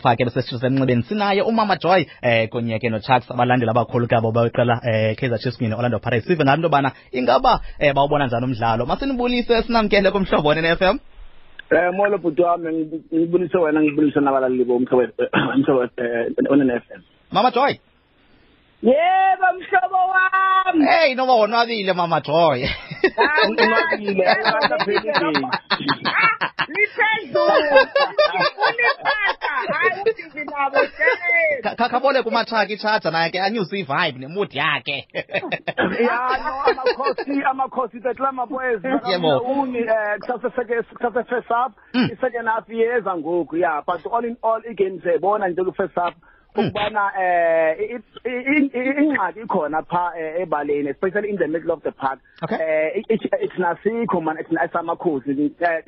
singafake 0.00 0.24
besesitshisa 0.24 0.66
emnxebeni 0.66 1.02
sinaye 1.02 1.42
umama 1.42 1.76
joy 1.76 2.04
eh 2.22 2.48
kunye 2.48 2.78
ke 2.78 2.88
nochucks 2.90 3.30
abalandeli 3.30 3.70
abakhulu 3.70 4.06
kabo 4.08 4.32
beqela 4.32 4.80
eh 4.84 5.16
kaizer 5.16 5.38
chiefs 5.38 5.56
kunye 5.58 5.70
ne-orlando 5.70 5.98
pirates 5.98 6.26
sive 6.26 6.44
ngalo 6.44 6.56
into 6.56 6.68
yobana 6.68 6.92
ingaba 7.12 7.60
eh 7.78 7.92
bawubona 7.94 8.26
njani 8.26 8.44
umdlalo 8.46 8.86
masinibulise 8.86 9.62
sinamkele 9.62 10.10
kumhlobo 10.10 10.48
wene 10.48 10.68
f 10.68 10.82
m 10.82 10.98
Eh 11.72 11.92
molo 11.94 12.18
bhuti 12.18 12.42
wami 12.42 12.68
ngibulise 13.14 13.58
wena 13.58 13.80
ngibulise 13.82 14.20
nabalaleli 14.20 14.64
bomhlobo 14.64 15.06
umhlobo 15.54 15.88
onene 16.50 16.80
FM. 16.80 17.00
mama 17.32 17.50
joy 17.50 17.72
Yebo 18.82 19.46
mhlobo 19.58 19.98
wami. 20.12 20.84
hey 20.86 21.14
noma 21.14 21.34
wonwabile 21.34 21.92
mama 21.92 22.20
joy 22.20 22.66
Unwabile 23.48 24.26
akapheli 24.26 25.12
day. 25.20 25.44
Liphezulu. 26.74 27.78
Uniphatha. 30.68 30.78
Hayi 30.78 30.86
uthi 30.86 31.62
nabo 31.62 31.62
Kha- 31.62 31.74
tshela. 31.74 31.76
kha- 31.76 31.88
khabole 31.88 32.22
kumatraki 32.22 32.72
itshaja 32.74 33.10
naye 33.10 33.30
ke 33.30 33.38
anyuse 33.40 33.78
ivibe 33.78 34.18
nemood 34.18 34.52
yakhe 34.52 35.06
Ya 36.00 36.18
no 36.44 36.52
amakhosi 36.70 37.42
amakhosi 37.50 38.00
teklama 38.00 38.46
boys. 38.46 38.80
Yebo. 39.08 39.38
Uni 39.38 39.78
eh 39.78 40.18
kusase 40.20 40.50
seke 40.56 40.82
kusase 40.82 41.24
first 41.28 41.48
half 41.48 41.72
Mm. 41.94 42.08
isecond 42.12 42.48
half 42.48 42.68
yeza 42.68 43.16
ngoku 43.16 43.56
yeah 43.56 43.82
but 43.86 44.06
all 44.06 44.24
in 44.24 44.36
all 44.42 44.60
again 44.70 45.00
siyabona 45.00 45.48
nje 45.48 45.64
ku 45.64 45.72
first 45.72 45.94
half 45.94 46.14
ukubana 46.56 47.10
eh 47.18 47.76
i- 47.78 48.28
i- 48.28 48.70
i- 48.74 49.04
ingxaki 49.04 49.40
ikhona 49.40 49.82
pha 49.82 50.12
eh, 50.18 50.42
ebaleni 50.42 50.90
especially 50.90 51.30
in 51.30 51.36
the 51.36 51.46
middle 51.46 51.72
of 51.72 51.82
the 51.82 51.90
park 51.92 52.18
Okay. 52.42 52.56
eh 52.60 53.02
it's 53.40 53.58
nasikho 53.58 54.20
man 54.22 54.38
it's 54.38 54.50
asamakhosi 54.50 55.30
Eh, 55.30 55.50
xa 55.60 55.82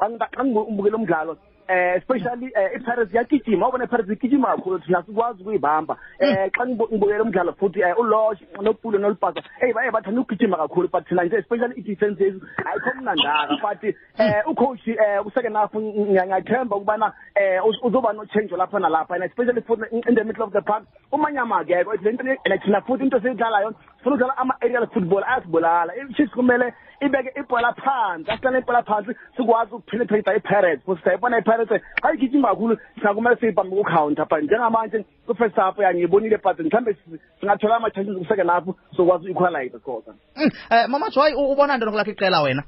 xa- 0.00 0.28
xa 0.36 0.44
ngibukela 0.44 0.96
umdlalo 0.96 1.36
eh 1.68 1.96
especially 1.96 2.46
eh 2.54 2.76
iPirates 2.76 3.14
yagijima 3.14 3.68
ubona 3.68 3.84
iPirates 3.84 4.12
igijima 4.12 4.48
kakhulu 4.48 4.78
thina 4.78 5.02
sikwazi 5.02 5.42
ukuyibamba. 5.42 5.96
Eh 6.18 6.50
xa 6.52 6.66
ngibu- 6.66 6.88
ngibukela 6.92 7.22
umdlalo 7.22 7.52
futhi 7.52 7.80
eh 7.80 7.98
uLosh 7.98 8.40
noPulo 8.62 8.98
noLpasa 8.98 9.40
hey 9.60 9.72
baye 9.72 9.90
bathanda 9.90 10.20
ukugijima 10.20 10.56
kakhulu 10.56 10.88
but 10.92 11.08
thina 11.08 11.24
nje 11.24 11.36
especially 11.36 11.74
i-defense 11.80 12.24
yethu 12.24 12.40
ayikho 12.64 12.90
mnandaka 13.00 13.56
but 13.62 13.84
eh 14.18 14.42
ucoach 14.46 14.88
eh 14.88 15.26
usecond 15.26 15.56
half 15.56 15.74
ngiyathemba 15.74 16.76
ukubana 16.76 17.12
eh 17.34 17.60
uzoba 17.82 18.12
no 18.12 18.24
change 18.26 18.56
lapha 18.56 18.78
nalapha 18.78 19.14
and 19.14 19.24
especially 19.24 19.60
futhi 19.60 19.84
in 20.08 20.14
the 20.14 20.24
middle 20.24 20.44
of 20.44 20.52
the 20.52 20.60
park 20.60 20.84
umanyama 21.12 21.58
akekho 21.58 21.92
le 22.02 22.12
nto 22.12 22.24
thina 22.64 22.80
futhi 22.80 23.04
into 23.04 23.16
esiyidlalayo 23.16 23.72
sifuna 23.98 24.14
ukudlala 24.16 24.36
ama-aerial 24.36 24.86
football 24.86 25.24
ayasibulala 25.24 25.92
i-chiefs 25.96 26.32
kumele 26.34 26.74
ibeke 27.00 27.40
ibhola 27.40 27.72
phansi 27.72 28.30
asihlale 28.30 28.58
ibhola 28.58 28.82
phansi 28.82 29.10
sikwazi 29.36 29.74
ukupenetrate 29.74 30.36
i-pirates 30.36 30.84
futhi 30.84 31.02
siyayibona 31.02 31.38
i-pirates 31.62 31.82
xa 32.02 32.12
igijima 32.14 32.48
kakhulu 32.48 32.76
singakumele 32.94 33.36
siyibambe 33.36 33.76
ku-counter 33.76 34.26
but 34.30 34.42
njengamanje 34.42 35.04
ku-first 35.26 35.56
half 35.56 35.78
ya 35.78 35.94
ngiyibonile 35.94 36.36
but 36.42 36.58
mhlawumbe 36.58 36.92
si- 36.94 37.20
singathola 37.40 37.76
ama-chances 37.76 38.16
ku-second 38.18 38.50
half 38.50 38.64
sokwazi 38.96 39.28
u-equalize 39.30 39.78
scosa 39.78 40.12
Mm, 40.36 40.50
eh 40.70 40.86
mama 40.88 41.10
joy 41.10 41.32
u- 41.34 41.52
ubona 41.52 41.76
ntoni 41.76 41.90
kulakho 41.92 42.10
iqela 42.10 42.42
wena 42.42 42.62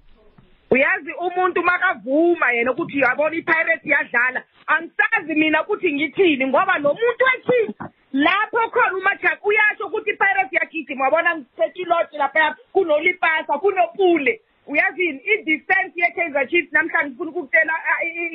Uyazi 0.70 1.12
umuntu 1.20 1.62
makavuma 1.62 2.53
yena 2.53 2.72
ukuthi 2.72 2.97
uyabona 2.98 3.36
iPirates 3.36 3.84
iyadlala. 3.86 4.42
Angisazi 4.66 5.34
mina 5.34 5.62
ukuthi 5.62 5.92
ngithini 5.92 6.47
ngoba 6.47 6.78
lo 6.78 6.92
muntu 6.94 7.25
ethi 7.34 7.75
lapho 8.12 8.69
khona 8.70 8.97
uMachaka 8.98 9.41
uyasho 9.48 9.86
ukuthi 9.86 10.11
iPirates 10.11 10.53
yagijima 10.53 11.05
wabona 11.05 11.36
ngisekiloti 11.36 12.16
lapha 12.16 12.56
kunolipasa 12.72 13.59
kunopule. 13.59 14.41
Uyazini 14.69 15.21
i-defense 15.33 15.93
ye-Kaizer 15.97 16.49
Chiefs 16.49 16.73
namhlanje 16.73 17.15
ufuna 17.15 17.31
ukukutshela 17.31 17.73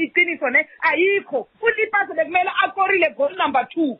iqiniso 0.03 0.49
ne? 0.49 0.67
Ayikho. 0.81 1.47
Ulipasa 1.61 2.13
bekumele 2.13 2.51
akorile 2.63 3.09
gol 3.17 3.35
number 3.37 3.67
two. 3.73 3.99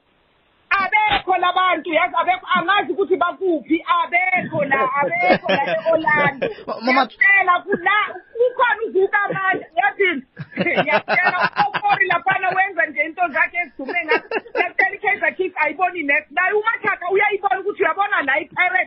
Abekho 0.69 1.37
labantu 1.37 1.93
yazi 1.93 2.15
abekho 2.21 2.47
angazi 2.57 2.91
ukuthi 2.91 3.15
bakuphi. 3.17 3.85
Abekho 3.85 4.63
la 4.65 4.81
abekho 4.99 5.47
la 5.47 5.63
e-Orlando. 5.75 6.47
Ngiyakutshela 6.83 7.59
kula 7.65 7.97
ukhona 8.45 8.81
uzuka 8.87 9.17
amandla 9.23 9.67
yathini 9.77 10.23
ngiyakutshela 10.81 11.37
ukokori 11.45 12.07
laphana 12.07 12.49
wenza 12.55 12.85
nje 12.85 13.01
into 13.05 13.27
zakhe 13.33 13.57
ezidume 13.57 13.99
ngazo 14.05 14.25
ngiyakutshela 14.51 14.95
i-Kaizer 14.95 15.35
Chiefs 15.37 15.57
ayiboni 15.61 16.03
next. 16.03 16.31
Naye 16.31 16.53
umathaka 16.53 17.09
uyayibona 17.11 17.59
ukuthi 17.59 17.83
uyabona 17.83 18.21
la 18.21 18.39
i-Pirates 18.39 18.82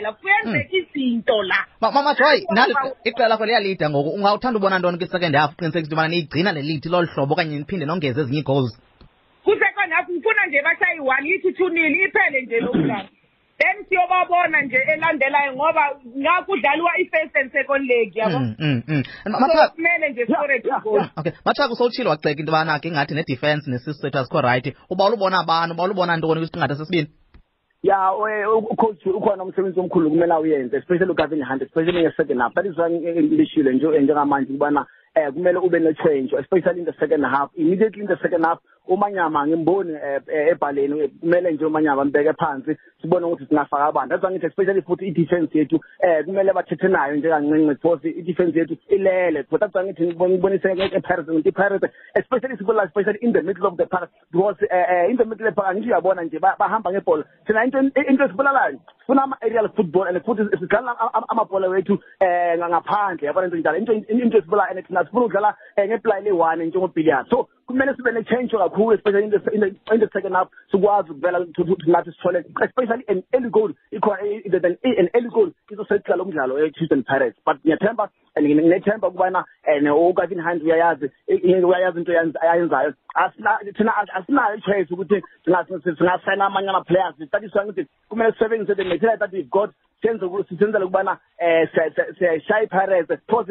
sakamamindlela 0.00 0.12
kuyenzeka 0.12 0.76
izinto 0.76 1.42
la. 1.42 1.66
Ma- 1.80 1.90
mama 1.92 2.14
joy 2.14 2.44
nali 2.54 2.74
Hawu. 2.74 2.92
iqela 3.04 3.28
lakho 3.28 3.46
liyalida 3.46 3.90
ngoku. 3.90 4.10
Ungawuthanda 4.10 4.58
ubona 4.58 4.78
ntoni 4.78 4.98
kwi-second 4.98 5.34
half 5.36 5.52
uqinisekisa 5.52 5.78
into 5.80 5.94
yobana 5.94 6.08
niyigcina 6.08 6.52
le 6.52 6.62
lead 6.62 6.84
lolu 6.86 7.06
hlobo 7.14 7.34
okanye 7.34 7.58
niphinde 7.58 7.86
nongeze 7.86 8.20
ezinye 8.20 8.40
ii-goals 8.40 8.72
kusecond 9.44 9.92
half 9.92 10.08
ngifuna 10.10 10.46
nje 10.46 10.62
bashayi 10.62 11.00
one 11.00 11.28
ithi 11.28 11.52
two 11.52 11.68
nil 11.68 11.94
iphele 12.06 12.42
nje 12.42 12.60
lo 12.60 12.72
mdlalo. 12.74 13.08
Then 13.60 13.84
siyobabona 13.88 14.62
nje 14.62 14.76
elandelayo 14.94 15.52
ngoba 15.52 15.82
ngakudlaliwa 16.18 16.90
i-first 16.98 17.36
and 17.36 17.52
second 17.52 17.84
leg 17.90 18.16
yabo? 18.16 18.38
Mm, 18.38 18.54
mm, 18.58 18.82
mm. 18.88 19.02
so 19.24 19.30
Mathaka- 19.30 19.68
kumele 19.68 20.08
nje 20.08 20.20
Yeah, 20.20 20.38
score 20.38 20.60
two 20.60 20.68
yeah, 20.68 20.82
goals 20.82 20.96
yeah. 20.96 21.10
okay. 21.18 21.32
Mathaka 21.44 21.72
usowutshile 21.72 22.08
waceka 22.08 22.40
into 22.40 22.52
yobana 22.52 22.78
ke 22.78 22.88
ingathi 22.88 23.14
ne-defense 23.14 23.70
nesisu 23.70 23.94
sethu 23.94 24.18
azikho 24.18 24.40
rayithi 24.40 24.74
uba 24.90 25.04
ulubona 25.04 25.38
abantu 25.40 25.74
uba 25.74 25.84
ulubona 25.84 26.16
ntoni 26.16 26.40
kwisiqingatha 26.40 26.74
sesibini? 26.76 27.08
U- 28.46 28.58
ucoach 28.70 29.06
ukhona 29.06 29.42
umsebenzi 29.44 29.80
omkhulu 29.80 30.10
kumele 30.10 30.32
awuyenze 30.34 30.76
especially 30.76 31.10
ugavin 31.10 31.44
hunt 31.44 31.62
especially 31.62 32.02
nge-second 32.02 32.40
half. 32.40 32.54
That 32.54 32.66
is 32.66 32.76
why 32.78 32.90
ngilishile 32.90 33.72
nje 33.72 34.00
njengamanje 34.00 34.50
ukubana 34.50 34.86
eh 35.14 35.32
kumele 35.32 35.58
ube 35.58 35.78
ne-change 35.80 36.36
especially 36.38 36.78
in 36.80 36.84
the 36.84 36.92
second 37.00 37.24
half. 37.24 37.50
Immediately 37.56 38.02
in 38.02 38.08
the 38.08 38.16
second 38.22 38.44
half 38.44 38.58
umanyama 38.90 39.46
ngimboni 39.46 39.92
eh, 39.92 40.20
eh, 40.26 40.48
ebhaleni 40.52 41.08
kumele 41.08 41.52
nje 41.52 41.64
umanyama 41.64 42.04
mbeke 42.04 42.32
phansi 42.32 42.76
sibone 43.02 43.26
ukuthi 43.26 43.46
singafaka 43.46 43.84
abantu. 43.84 44.08
That's 44.10 44.24
why 44.24 44.30
ngithi 44.30 44.46
especially 44.46 44.82
futhi 44.82 45.06
i-defense 45.08 45.58
yethu 45.58 45.80
eh 46.02 46.24
kumele 46.24 46.52
bathethe 46.52 46.88
nayo 46.88 47.16
nje 47.16 47.28
kancinci 47.28 47.66
because 47.74 48.04
i-defense 48.08 48.58
yethu 48.58 48.76
ilele. 48.88 49.44
But 49.50 49.60
that's 49.60 49.74
why 49.74 49.84
ngithi 49.84 50.06
ngibon- 50.06 50.30
ngibonise 50.30 50.68
e-Pirates 50.72 51.28
ngithi 51.28 51.48
i-Pirates 51.48 51.90
especially 52.14 52.56
sibona 52.56 52.82
especially 52.84 53.18
in 53.22 53.32
the 53.32 53.42
middle 53.42 53.66
of 53.66 53.76
the 53.76 53.86
park 53.86 54.10
because 54.32 54.56
eh, 54.70 54.84
eh, 54.90 55.10
in 55.10 55.16
the 55.16 55.24
middle 55.24 55.46
of 55.48 55.54
the 55.54 55.60
park 55.62 55.76
ngithi 55.76 55.88
uyabona 55.88 56.22
nje 56.24 56.38
ba- 56.38 56.56
bahamba 56.58 56.90
ngebhola. 56.92 57.24
Thina 57.46 57.64
into 57.64 57.78
into 57.78 58.24
esibulalayo 58.24 58.78
sifuna 59.00 59.22
ama-aerial 59.22 59.68
football 59.76 60.06
and 60.08 60.18
futhi 60.24 60.42
sidlala 60.58 60.98
ama- 60.98 61.14
ama- 61.14 61.28
amabhola 61.28 61.68
wethu 61.68 61.98
eh 62.20 62.58
ngaphandle. 62.58 63.26
Yabona 63.26 63.46
into 63.46 63.56
njalo? 63.56 63.78
Into 63.78 63.92
into 63.92 64.38
esibulala 64.38 64.70
and 64.70 64.86
thina 64.86 65.04
sifuna 65.04 65.24
ukudlala 65.26 65.54
eh, 65.76 65.88
ngeplay 65.88 66.22
le-one 66.24 66.66
njengobhilliard 66.66 67.28
so 67.30 67.48
kumele 67.70 67.94
sibe 67.94 68.12
ne-change 68.12 68.50
kakhulu 68.56 68.92
especially 68.94 69.24
in 69.24 69.30
the, 69.30 69.40
in 69.54 69.60
the, 69.60 69.94
in 69.94 70.00
the 70.00 70.08
second 70.12 70.34
half 70.34 70.48
sikwazi 70.70 71.10
ukuvela 71.10 71.38
nathi 71.86 72.12
sithole 72.12 72.44
especially 72.66 73.04
an 73.08 73.22
early 73.34 73.50
goal 73.50 73.72
an 73.92 75.08
early 75.14 75.28
goal 75.30 75.50
izoseqala 75.70 76.16
lo 76.16 76.24
mdlalo 76.24 76.58
e-Chiefs 76.66 77.04
Pirates 77.06 77.38
but 77.46 77.56
ngiyathemba 77.64 78.08
and 78.36 78.46
nginethemba 78.46 79.08
ukubana 79.08 79.44
and 79.66 79.86
uKevin 79.86 80.40
Hunt 80.42 80.62
uyayazi 80.62 81.10
uyayazi 81.64 81.98
into 81.98 82.12
ayenz- 82.12 82.40
ayenzayo 82.42 82.92
thina 83.76 83.92
as- 83.96 84.14
asinayo 84.14 84.56
ichoice 84.56 84.94
ukuthi 84.94 85.22
singa- 85.44 85.82
singasayina 85.96 86.46
amanye 86.46 86.68
ama-players 86.68 87.14
why 87.54 87.64
ngithi 87.64 87.86
kumele 88.08 88.32
sisebenzise 88.32 88.74
the 88.76 88.84
material 88.84 89.18
that 89.18 89.32
we've 89.32 89.50
got 89.50 89.70
senze 90.02 90.24
ukubana 90.24 91.18
eh 91.38 91.68
siyashaya 92.18 92.62
i-Pirates 92.62 93.08
because 93.08 93.46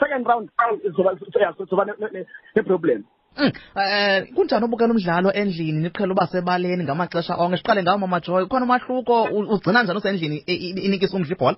second 0.00 0.26
round 0.26 0.50
soba 0.96 1.16
soba 1.70 1.84
ne- 1.84 1.92
ne- 2.12 2.26
ne-problem 2.56 3.04
Mm, 3.04 3.23
eh 3.36 4.26
kunjani 4.34 4.64
ubukela 4.64 4.92
umdlalo 4.94 5.32
endlini? 5.32 5.80
Niqhela 5.82 6.12
uba 6.12 6.26
sebaleni 6.26 6.84
ngamaxesha 6.84 7.34
onke 7.36 7.56
siqale 7.56 7.82
ngawo 7.82 7.98
mama 7.98 8.20
joy 8.20 8.42
ukhona 8.44 8.64
umahluko? 8.64 9.22
Ugcina 9.54 9.82
njani 9.82 9.98
usendlini 9.98 10.36
inikisa 10.86 11.16
umdla 11.16 11.34
ibhola? 11.34 11.56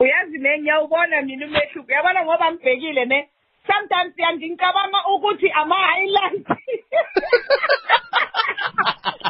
Uyazi 0.00 0.38
ne 0.38 0.58
ngiyawubona 0.58 1.22
mina 1.22 1.46
umehluko. 1.46 1.88
Uyabona 1.88 2.24
ngoba 2.24 2.52
ngibhekile 2.52 3.04
ne? 3.04 3.28
Sometimes 3.66 4.14
ngicabanga 4.38 4.98
ukuthi 5.14 5.50
ama-highlight 5.50 6.46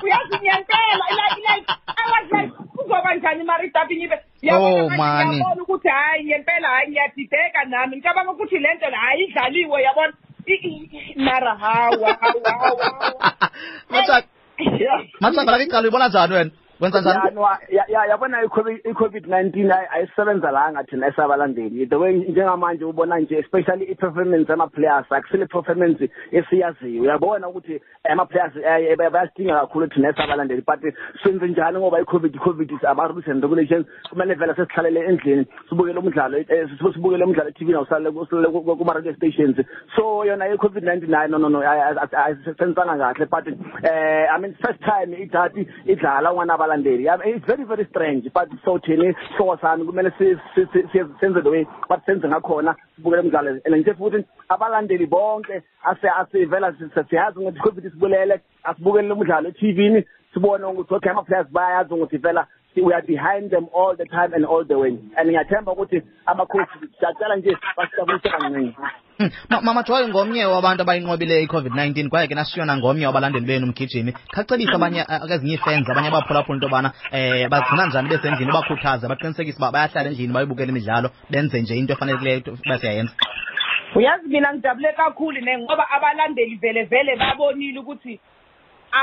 uyazi 0.02 0.34
ngiyantela 0.38 1.06
like 1.18 1.40
like 1.48 1.66
I 1.88 2.04
was 2.12 2.26
like 2.32 2.52
kuzoba 2.76 3.14
njani 3.14 3.44
maridabhi 3.44 3.96
ngibe 3.96 4.16
Oh, 4.52 4.88
mani. 4.90 5.28
ngiyabona 5.30 5.62
ukuthi 5.62 5.88
hhayi 5.88 6.24
ngempela 6.24 6.68
hhayi 6.68 6.88
ngiyadideka 6.90 7.64
nami. 7.64 7.96
Ngicabanga 7.96 8.32
ukuthi 8.32 8.58
le 8.58 8.74
nto 8.74 8.90
la 8.90 8.98
hhayi 8.98 9.24
idlaliwe 9.24 9.82
yabona 9.82 10.12
mara 11.16 11.54
hawa 11.56 12.12
hawa 12.20 12.50
hawa. 12.60 12.86
Masa 13.90 14.22
masa 15.20 15.44
kali 15.44 15.66
kali 15.66 15.90
bola 15.90 16.08
zanuen. 16.08 16.50
Buen. 16.80 16.92
Ya, 16.92 17.22
anu, 17.22 17.40
ya 17.72 17.84
ya 17.96 18.02
ya- 18.02 18.08
yabona 18.10 18.42
i-covid 18.44 18.80
i-covid-19 18.84 19.70
ayi- 19.72 19.88
ayisebenza 19.90 20.50
la 20.50 20.72
ngathi 20.72 20.96
esabalandeli. 21.08 21.86
The 21.88 21.96
way 21.96 22.14
njengamanje 22.28 22.84
ubona 22.84 23.18
nje 23.18 23.38
especially 23.38 23.84
i-performance 23.84 24.48
yama-players 24.52 25.12
akusile 25.12 25.44
i-performance 25.44 26.08
esiyaziyo. 26.32 27.02
Uyabona 27.02 27.48
ukuthi 27.48 27.80
ama-players 28.04 28.56
eh, 28.56 28.90
eh, 28.90 28.96
bayasidinga 29.12 29.60
kakhulu 29.60 29.86
thina 29.88 30.08
esabalandeli 30.08 30.62
but 30.66 30.80
senze 31.22 31.46
njani 31.48 31.78
ngoba 31.78 32.00
i-covid 32.00 32.34
i-covid 32.34 32.70
is 32.70 32.84
about 32.84 33.10
rules 33.10 33.28
and 33.28 33.42
regulations 33.42 33.86
kumele 34.10 34.34
vele 34.34 34.54
sesihlalele 34.54 35.00
endlini 35.00 35.46
sibukele 35.68 35.98
umdlalo 35.98 36.38
eh, 36.38 36.68
sibe 36.78 36.92
sibukele 36.92 37.24
umdlalo 37.24 37.48
e-tv 37.50 37.72
nawusalele 37.72 38.10
kuma-radio 38.76 39.14
stations. 39.14 39.56
So 39.96 40.24
yona 40.24 40.48
i-covid-19 40.48 41.14
hayi 41.14 41.30
no 41.30 41.38
no 41.38 41.48
no 41.48 41.60
ayisenzanga 41.60 42.96
kahle 43.14 43.26
but 43.30 43.46
eh 43.84 44.26
i 44.34 44.38
mean 44.40 44.54
first 44.64 44.80
time 44.80 45.14
idathi 45.16 45.66
idlala 45.86 46.32
ungana 46.32 46.54
abalandeli. 46.54 47.08
I 47.08 47.16
mean, 47.16 47.36
it's 47.36 47.46
very 47.46 47.64
very 47.64 47.85
strange 47.88 48.30
but 48.34 48.48
so 48.64 48.78
thini 48.78 49.14
so 49.38 49.56
sami 49.60 49.84
kumele 49.84 50.12
si- 50.18 50.38
si- 50.54 50.66
si- 50.72 50.88
si- 50.92 51.14
senze 51.20 51.42
the 51.42 51.50
way 51.50 51.66
but 51.88 52.04
senze 52.06 52.28
ngakhona 52.28 52.74
sibukele 52.96 53.22
umdlalo. 53.22 53.60
And 53.64 53.74
nje 53.74 53.94
futhi 53.94 54.24
abalandeli 54.48 55.06
bonke 55.06 55.62
ase 55.84 56.08
asivela 56.08 56.72
si- 56.78 57.08
siyazi 57.08 57.38
ukuthi 57.38 57.60
covid 57.60 57.90
sibulele 57.92 58.40
asibukele 58.64 59.12
umdlalo 59.12 59.48
e-TV 59.48 60.04
sibone 60.34 60.64
ukuthi 60.64 60.94
okay 60.94 61.10
ama 61.10 61.22
players 61.22 61.48
bayazi 61.52 61.94
ukuthi 61.94 62.18
vela 62.18 62.46
we 62.82 62.92
are 62.94 63.02
behind 63.06 63.50
them 63.50 63.66
all 63.74 63.96
the 63.96 64.04
time 64.06 64.32
and 64.34 64.44
all 64.44 64.64
the 64.64 64.74
way. 64.78 64.94
And 65.16 65.28
ngiyathemba 65.30 65.72
ukuthi 65.72 66.02
amakhosi 66.26 66.66
siyacela 66.98 67.36
nje 67.36 67.56
basijabulise 67.76 68.28
kancinci. 68.30 68.76
Hmm. 69.18 69.30
Ma- 69.50 69.60
mama 69.60 69.82
joy 69.82 70.08
ngomnye 70.08 70.44
wabantu 70.44 70.82
abayinqobile 70.82 71.42
i-covid-19 71.46 72.08
kwaye 72.08 72.28
ke 72.28 72.34
nasiyona 72.34 72.76
ngomnye 72.76 73.06
wabalandeli 73.06 73.46
benu 73.46 73.66
mgijimi 73.66 74.12
khacebisa 74.12 74.72
abanye 74.74 75.00
a- 75.08 75.34
ezinye 75.34 75.54
ii-fans 75.54 75.88
abanye 75.90 76.08
abaphulaphula 76.08 76.54
into 76.56 76.66
yobana 76.66 76.92
um 77.12 77.48
bagcina 77.50 77.86
njani 77.86 78.08
besendlini 78.08 78.52
bakhuthaze 78.52 79.08
baqinisekise 79.08 79.56
uba 79.58 79.72
bayahlala 79.72 80.08
endlini 80.10 80.32
bayibukele 80.32 80.68
imidlalo 80.70 81.10
benze 81.30 81.60
nje 81.60 81.76
into 81.78 81.92
efanelekileyo 81.92 82.40
uba 82.66 82.78
siyayenza. 82.78 83.12
Uyazi 83.94 84.28
mina 84.28 84.52
ngijabule 84.54 84.92
kakhulu 84.92 85.40
ne 85.40 85.58
ngoba 85.58 85.90
abalandeli 85.90 86.56
vele 86.56 86.84
vele 86.84 87.16
babonile 87.16 87.78
ukuthi 87.80 88.20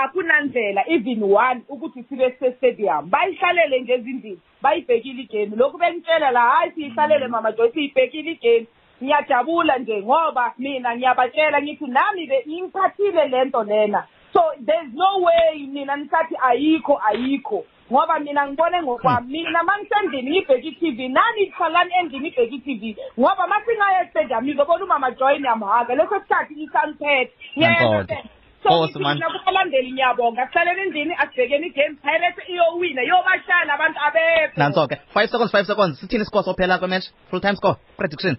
akunandlela 0.01 0.83
even 0.87 1.23
one 1.23 1.61
ukuthi 1.69 2.03
sibe 2.09 2.35
se-stadium. 2.39 3.09
Bayihlalele 3.09 3.79
nje 3.79 3.93
ezindlini 3.93 4.39
bayibhekile 4.61 5.21
igame 5.21 5.55
lokhu 5.55 5.77
bengitshela 5.77 6.31
la 6.31 6.41
hayi 6.41 6.71
siyihlalele 6.71 7.27
mama 7.27 7.51
joy 7.51 7.71
siyibhekile 7.71 8.31
igame 8.31 8.67
ngiyajabula 9.03 9.77
nje 9.77 10.01
ngoba 10.01 10.53
mina 10.57 10.95
ngiyabatshela 10.95 11.61
ngithi 11.61 11.87
nami 11.87 12.27
be 12.27 12.37
ingiphathile 12.45 13.27
lento 13.27 13.63
lena. 13.63 14.03
So 14.33 14.41
there's 14.65 14.93
no 14.93 15.17
way 15.21 15.67
mina 15.67 15.97
ngisathi 15.97 16.35
ayikho 16.49 17.01
ayikho. 17.07 17.65
Ngoba 17.91 18.19
mina 18.19 18.47
ngibone 18.47 18.81
ngokwami 18.81 19.27
mina 19.27 19.63
mangisendlini 19.63 20.31
ngibheke 20.31 20.67
i-tv 20.67 21.07
nani 21.09 21.45
hlalani 21.45 21.91
endlini 21.99 22.27
ibheke 22.27 22.55
i-tv 22.55 22.95
ngoba 23.19 23.47
masingaya 23.47 24.03
estadium 24.03 24.43
ngizobona 24.43 24.83
umama 24.83 25.11
joy 25.11 25.39
niyamhaka 25.39 25.95
leso 25.95 26.19
sikhathi 26.19 26.53
isangiphethe 26.53 27.33
Nankoda. 27.55 28.17
So 28.63 28.69
Nkosi, 28.69 28.99
man. 28.99 29.15
mina 29.17 29.29
kubalandeli 29.29 29.91
ngiyabonga 29.93 30.45
kuhlaleni 30.47 30.81
endlini 30.81 31.13
asibhekeni 31.23 31.67
igame 31.67 31.95
pirates 32.03 32.49
iyowina 32.49 33.01
yobashaya 33.01 33.73
abantu 33.73 33.99
abekho. 34.07 34.55
Nantso 34.57 34.87
ke 34.87 34.95
five 35.13 35.29
seconds 35.29 35.51
five 35.51 35.65
seconds. 35.65 35.99
Sithini 35.99 36.25
score 36.25 36.43
sophela 36.43 36.79
kwematch 36.79 37.07
full 37.29 37.41
time 37.41 37.55
score 37.55 37.75
prediction. 37.97 38.37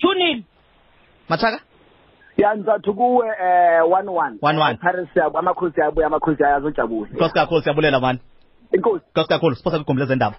Two 0.00 0.14
nil 0.14 0.42
machaka 1.28 1.60
ya 2.36 2.56
ngizathi 2.56 2.92
kuwe 2.92 3.26
eh 3.28 3.82
1-1 3.82 4.38
1-1. 4.42 4.76
Paris 4.78 5.08
yabo 5.16 5.38
amakhosi 5.38 5.80
yabuya 5.80 6.06
amakhosi 6.06 6.44
ayazojabula 6.44 7.10
nkosi 7.10 7.34
kakhulu 7.34 7.62
siyabulela 7.62 8.00
mani 8.00 8.18
inkosi. 8.72 9.04
Nkosi 9.10 9.28
kakhulu 9.28 9.56
siphose 9.56 9.76
kwigumbi 9.76 10.00
lezendaba 10.02 10.36